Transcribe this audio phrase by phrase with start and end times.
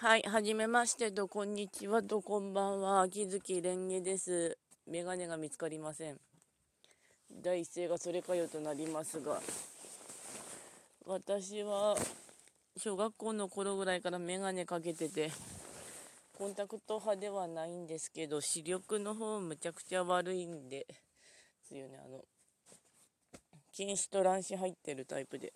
[0.00, 3.00] はい、はじめましてと、こんにちはと、こんばんは。
[3.00, 4.56] 秋月蓮華です。
[4.86, 6.20] メガネが見つかりません。
[7.42, 9.40] 第一声がそれかよとなりますが、
[11.04, 11.96] 私は
[12.76, 15.32] 小学校の頃ぐらいからメガネかけてて、
[16.38, 20.94] コンタクト派ではないんですけど、視力の方むちゃくちゃ悪いんで、で
[21.66, 22.22] すよね、あの、
[23.72, 25.52] 近視と乱視入ってるタイプで。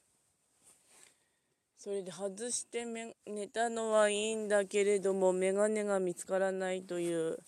[1.82, 2.84] それで外して
[3.26, 7.40] 寝たのはいいんだけれどもメガネが見つからないという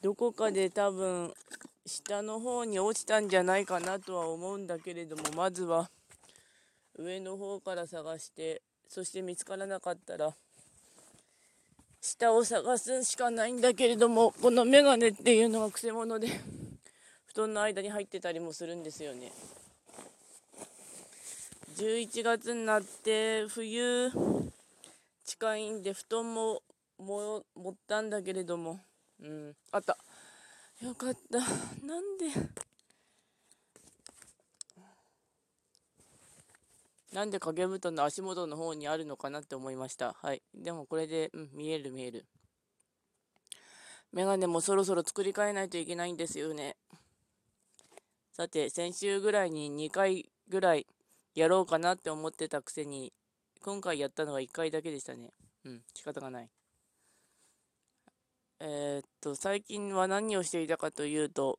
[0.00, 1.32] どこかで多分
[1.86, 5.88] 下の方に落ちたんじゃないかなとは思うんだけれどもまずは
[6.98, 10.34] 上の方から探してそして見つからなかったら
[12.00, 16.26] 下を探すしかないんだけれどもこのメガネっていうのがくせ者で
[17.26, 19.30] 布団の間に入ってたりもするんですよね。
[21.82, 24.08] 11月になって冬
[25.24, 26.62] 近いんで布団も
[26.96, 28.78] も持ったんだけれども。
[29.20, 29.56] うん。
[29.72, 29.98] あった。
[30.80, 31.38] よかった。
[31.84, 32.26] なんで？
[37.12, 40.14] なんで掛け布団の足元の方にあるのかなって思いました。
[40.22, 40.42] はい。
[40.54, 42.26] でもこれで、うん、見える見える。
[44.12, 46.76] メガネもそろそろ作り変えないといけないんですよね。
[48.32, 50.86] さて先週ぐらいに2回ぐらい
[51.34, 53.12] やろうかなって思ってたくせに、
[53.62, 55.30] 今回やったのは1回だけでしたね。
[55.64, 56.48] うん、仕方がない。
[58.60, 61.58] えー、っと、最近は何をしていたかというと、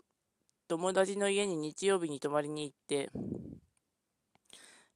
[0.68, 3.10] 友達の家に日曜日に泊まりに行って、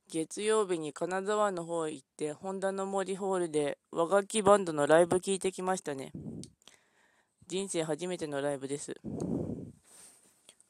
[0.10, 6.14] 月曜日に金沢の方へ行って、ホンダの森ホールで和楽器バンドのライブ聞いてきましたね。
[7.48, 8.96] 人生初めてのライブです。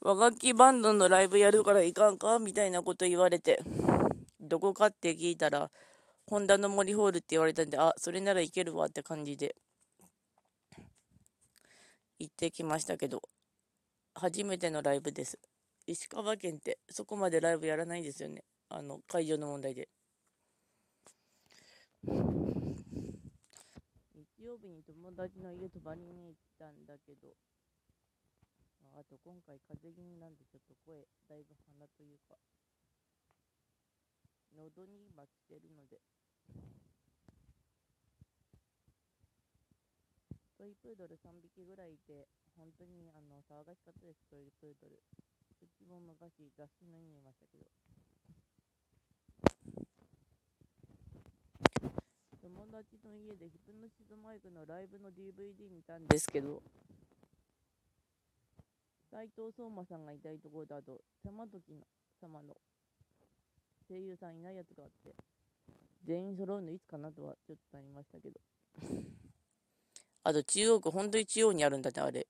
[0.02, 2.40] 和楽器バンドのライブやるからいかんか？
[2.40, 3.62] みたいなこと言われて、
[4.48, 5.72] どこかって聞いたら、
[6.26, 9.56] ホンダの森ホールって言われたんで、あ、それならいけるわって感じで、
[12.20, 13.22] 行ってきましたけど、
[14.16, 15.40] 初めてのライブです。
[15.86, 18.44] 石川県ってそこまでライブやらないんですよね。
[18.70, 19.88] あの、会場の問題で。
[22.04, 22.14] 日
[24.44, 27.30] 曜日に友達の家泊まりに行ったんだけど、
[28.98, 32.34] あと今回風邪気味なんでちょっと声だいぶ鼻というか
[34.58, 36.02] 喉に今来てるので。
[40.58, 42.26] トイプードル3匹ぐらいいて
[42.58, 44.98] 本当にあの騒がしかったですトイプードル。
[45.62, 47.70] うちも昔雑誌のにいましたけど。
[52.42, 56.64] 友達の家でヒプノシズマイクのライブの DVD 見たんですけど
[59.12, 61.82] 斎藤聡馬さんがいたいところだと、玉時の
[62.22, 62.56] 様の
[63.90, 65.16] 声優さんいないやつがあって、
[66.06, 68.40] 全員揃うのいつかなとはちょっとなりましたけど。
[70.24, 72.28] あと中央区、本当に中央にあるんだね、あれ。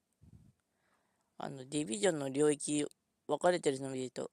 [1.37, 2.85] あの、ディビジョンの領域
[3.27, 4.31] 分かれてるの見ると、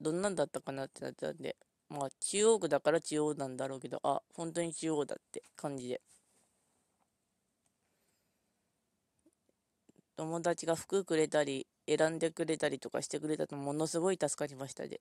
[0.00, 1.56] どんなんだったかなってなってたんで、
[1.88, 6.02] まあ中央区だから中央なんだろうけど、あ、本当に中央だって感じで。
[10.16, 15.00] 友達が服くれたり、選んでくれたりとかしてくれたとものすごい助かりましたで。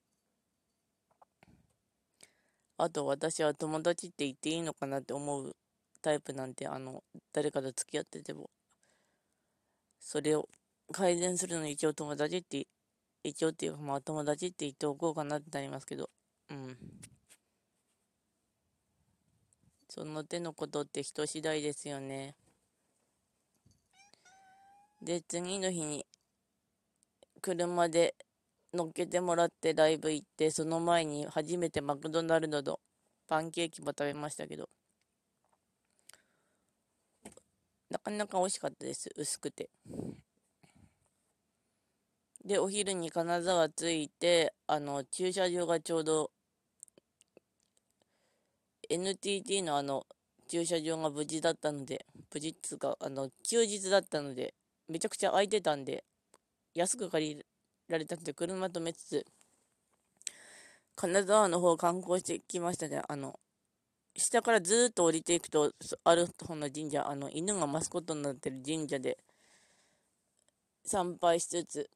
[2.77, 5.55] あと私は友達って言っていいのかなって思う
[6.01, 7.03] タイプなんて、あの、
[7.33, 8.49] 誰かと付き合ってても、
[9.99, 10.49] それを
[10.91, 12.67] 改善するのに一応友達って、
[13.23, 16.09] 一応っていうかまあ友達って言っておこうかなってなりますけど、
[16.49, 16.77] うん。
[19.89, 22.35] その手のことって人次第ですよね。
[25.01, 26.05] で、次の日に
[27.41, 28.15] 車で
[28.75, 32.79] 乗っけてもらってライブ行って、その前に初めてマクドナルドの
[33.27, 34.69] パンケーキも食べましたけど、
[37.89, 39.09] なかなか美味しかったです。
[39.15, 39.69] 薄くて。
[42.43, 46.31] で、お昼に金沢着いて、あの、駐車場がちょうど、
[48.89, 50.05] NTT のあの、
[50.47, 54.53] 駐車場が無事だったので、無事っつうか、あの、休日だったので、
[54.87, 56.03] めちゃくちゃ空いてたんで、
[56.75, 57.45] 安く借りる
[57.87, 59.25] られたので、車止めつつ、
[60.95, 63.01] 金沢の方観光してきましたね。
[63.07, 63.39] あの、
[64.15, 65.73] 下からずっと降りていくと、
[66.03, 69.17] ある方の神社、あの、犬がマスコットになってる神社で、
[70.85, 71.89] 参拝しつつ、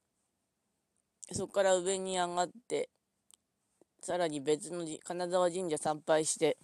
[1.31, 2.89] そこから上に上がって、
[4.01, 6.57] さらに別の金沢神社参拝して、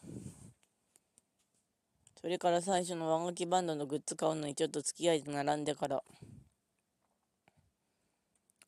[2.20, 6.04] それから最初の和楽器バンドのグッズ買うのにちょっと付き合いで並んでから、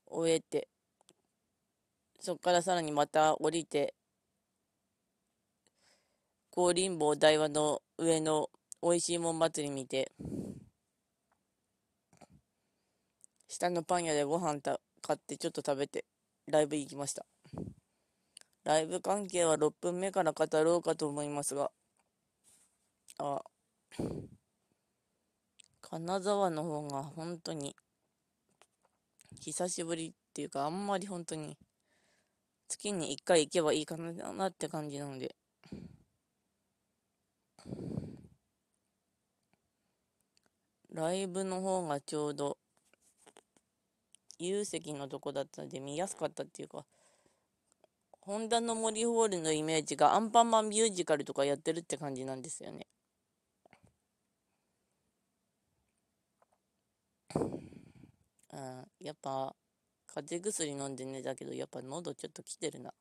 [0.09, 0.67] 終えて、
[2.19, 3.93] そこからさらにまた降りて、
[6.51, 8.49] 高林坊大和の上の
[8.81, 10.11] 美味しいもん祭り見て、
[13.47, 16.05] 下のパン屋でご飯た買ってちょっと食べて、
[16.47, 17.25] ライブ行きました。
[18.63, 21.71] ライブ関係は6分目から語ろうかと思いますが、
[23.19, 23.41] あ、
[25.81, 27.75] 金沢の方が本当に、
[29.39, 31.57] 久しぶりっていうか、あんまり本当に、
[32.67, 35.35] 月に1回行けばいいかなって感じなので、
[40.91, 42.57] ライブの方がちょうど、
[44.39, 46.85] 有席のとこだったので見やすかったっていうか、
[48.21, 52.87] ホンダの森ホールのイメージがアンパンマンミュージカルとかやってるって感じなんですよね。
[58.57, 59.55] うん、やっぱ、
[60.07, 62.91] 風邪薬飲んで寝たけど、やっぱ喉ちょっと来てるな。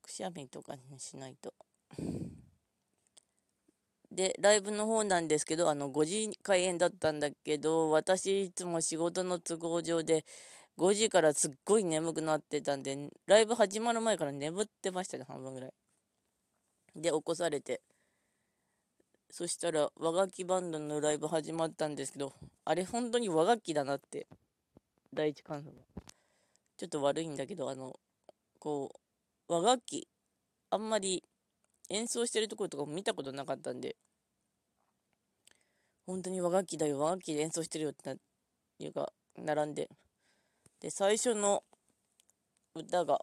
[0.00, 1.52] くしゃみとかにしないと。
[4.12, 10.24] で、ライブの方なんですけど、あの、5時開演だったんだけど、私いつも仕事の都合上で、
[10.76, 15.72] 5時からすっごい眠くなってたんで、ライブ始まる前から眠ってましたね、半分ぐらい。
[16.94, 17.80] で、起こされて。
[19.30, 22.32] そしたら、和楽器バンドのライブ始まったんですけど、
[22.64, 24.26] あれ本当に和楽器だなって、
[25.12, 25.70] 第一感想。
[25.70, 25.76] が。
[26.76, 27.98] ちょっと悪いんだけど、あの、
[28.58, 28.90] こ
[29.48, 30.08] う、和楽器、
[30.70, 31.24] あんまり
[31.90, 33.96] 演奏してるところとかも見たことなかったんで、
[36.06, 38.16] 本当に和楽器だよ、和楽器で演奏してるよってな、
[38.78, 39.88] いうか、並んで、
[40.80, 41.64] で、最初の
[42.74, 43.20] 歌が、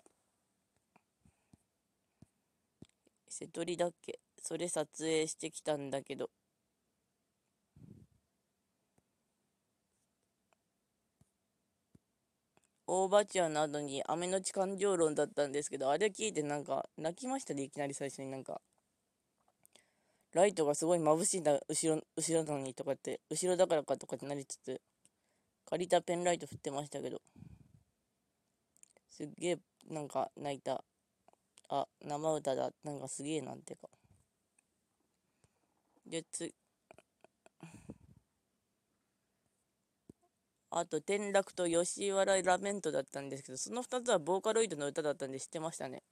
[3.28, 4.20] 瀬戸りだっけ？
[4.46, 6.30] それ撮影してきたんだけど、
[12.86, 18.62] 大バチアなどに雨のち感情論だったんですけど、あれ聞いてなんか泣きましたね、いきなり最初になんか。
[20.34, 24.80] ライトがすごい眩しいんだ、後ろ、後ろなのにとかって、後ろだからかとかってなりつつ、
[25.66, 27.20] 借りたペンライト振ってましたけど、
[29.10, 29.58] すっげえ
[29.90, 30.84] なんか泣いた。
[31.70, 32.70] あ、生歌だ。
[32.84, 33.95] なんかすげえなんてか。
[36.06, 36.54] で、つ、
[40.70, 46.04] あと、転落と吉原ラメントだったんですけど、その2つはボーカロイドの歌だったんで知ってましたね。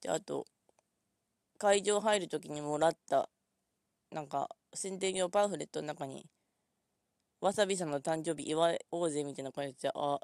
[0.00, 0.46] で、あと、
[1.58, 3.28] 会場入るときにもらった、
[4.10, 6.26] なんか、宣伝用パンフレットの中に、
[7.40, 10.18] わさびさんの誕生日祝おうぜみたいな感じで、あ、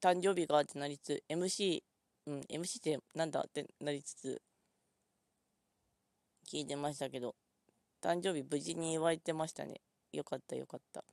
[0.00, 1.82] 誕生日かってなりつつ、MC、
[2.26, 4.40] うん、MC ってなんだってなりつつ、
[6.50, 7.36] 聞いてましたけど、
[8.02, 9.82] 誕生日無事に祝えてましたね。
[10.12, 11.04] よかったよかった。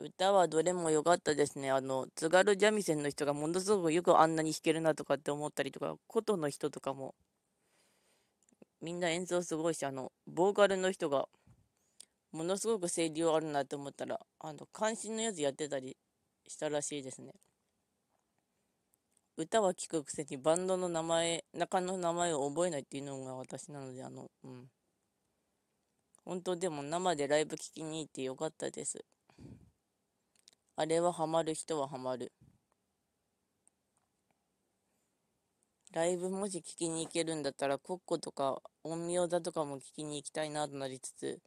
[0.00, 1.70] 歌はどれも良かったですね。
[1.70, 7.14] あの、津軽三味線の人がものすごくよくあんなに弾けるなとかって思ったりとか、琴の人とかも、
[8.80, 11.28] みんな演奏すごいし、あの、ボーカルの人が、
[12.36, 15.96] ものすごく声量あるなと思ったら、あの、関心のやつやってたり
[16.46, 17.32] したらしいですね。
[19.38, 24.68] 歌は聴くくせにバンドの名前、中の名前を覚えないっていうのが私なので、あの、うん。
[26.26, 29.02] 本当でも生でライブ聴きに行ってよかったです。
[30.76, 32.32] あれはハマる人はハマる。
[35.92, 41.40] ライブもし聞きに行けるんだったら、コッコとか陰陽座とかも聞きに行きたいなとなりつつ、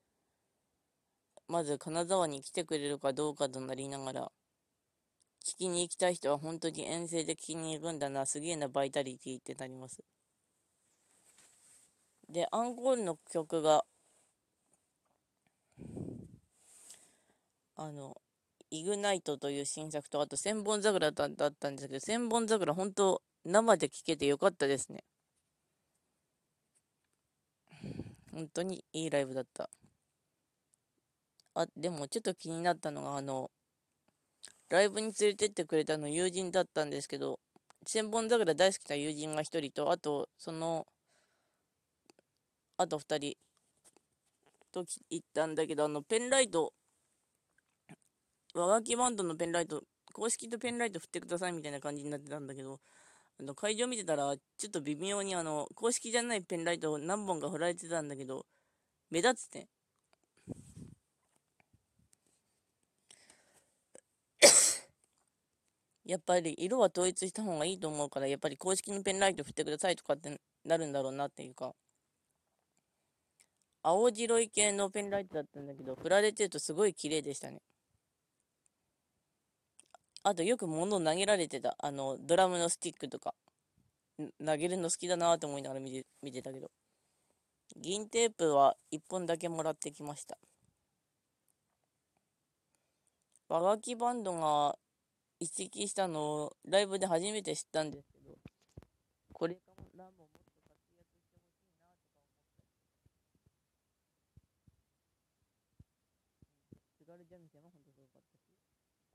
[1.50, 4.32] まず金沢に来てくれるかどうかとなりながら、
[5.44, 10.04] 聞きに行きたい人は本当に遠征で聞きに行くんだな、すげえなバイタリティってなります。
[12.30, 13.84] で、アンコールの曲が、
[17.76, 18.22] あの、
[18.70, 25.04] イグナイトという新作と、あと千本桜だったんですけど、千本桜本当生で聴けてよかったですね。
[28.32, 29.72] 本当にいいライブだった。
[31.60, 33.52] あ、でもちょっと気になったのが、あの、
[34.70, 37.42] ライブに連れてってくれたの友人だったんですけど、
[37.86, 40.88] 千本桜大好きな友人が1人と、あと、その、
[42.78, 43.38] あと2人
[44.72, 46.74] と行ったんだけど、あの、ペンライト
[48.54, 52.80] 和楽器バンドのペンライト、公式とペンライト振ってくださいみたいな感じになってたんだけど、
[53.40, 58.46] あの会場見てたら、ちょっと微妙にあの、公式じゃないペンライト何本か振られてたんだけど、
[59.12, 59.68] 目立つね。
[66.10, 71.76] やっぱり色は統一した方がいいと思うから、やっぱり公式のペンライト振ってくださいとかってなるんだろうなっていうか、
[73.84, 77.62] 青白い系のペンライトだったんだけど、振られてるとすごい綺麗でしたね。
[80.24, 81.76] あとよく物を投げられてた。
[81.78, 83.36] あの、ドラムのスティックとか。
[84.44, 86.72] 投げるの好きだなと思いながら見て見てたけど。
[87.78, 90.40] 銀テープは1本だけもらってきました。
[93.48, 94.76] 和楽器バンドが
[95.40, 98.36] 移籍したのをライブで初めて知ったんですけど、
[99.32, 103.00] これからももっと活躍してほしいなとか思ったり。
[107.00, 108.44] 津軽三味線は本当すごかったし、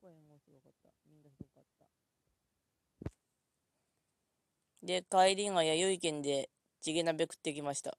[0.00, 0.88] 声もすごかった。
[1.06, 1.84] みんなすごかった。
[4.82, 6.48] で、帰りが弥生県で
[6.80, 7.98] チゲ鍋食ってきました。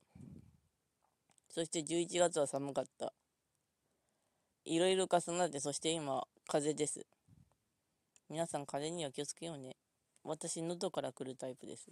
[1.49, 3.13] そして11月は寒かった。
[4.65, 7.05] いろいろ重なって、そして今、風邪です。
[8.29, 9.75] 皆さん、風邪には気をつけようね。
[10.23, 11.91] 私、喉から来るタイプです。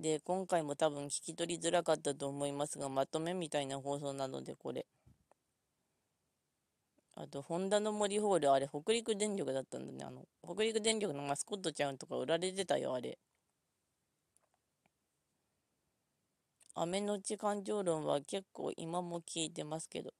[0.00, 4.86] で、今回も多分聞き取りづらかったと思いますが、まとめみたいな放送なので、これ。
[7.16, 10.04] あと、ホンダの森ホール、あれ、北陸電力だったんだね。
[10.04, 13.18] あの、北陸電力のマスコットちゃんとか売られてたよ、あれ。
[16.76, 20.14] 雨のち感情論は結構今も聞いてますけど。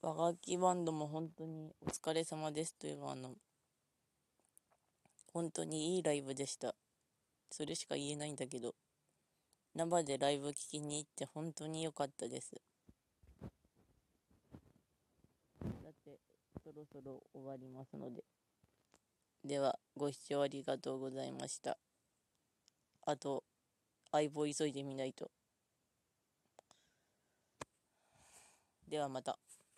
[0.00, 3.36] 和楽器バンドも本当にお疲れ様ですというあの、
[5.32, 6.74] 本当にいいライブでした。
[7.50, 8.74] それしか言えないんだけど、
[9.78, 12.60] 生でライブ聴きに行って本当に良かったです。
[15.62, 16.18] だって、
[16.64, 18.24] そろそろ終わりますので。
[19.44, 21.78] では、ご視聴ありがとうございました。
[23.06, 23.44] あと、
[24.10, 25.30] 相棒急いでみないと。
[28.88, 29.38] ではまた。